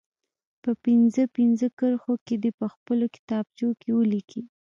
[0.61, 4.41] په پنځه پنځه کرښو کې دې په خپلو کتابچو کې ولیکي.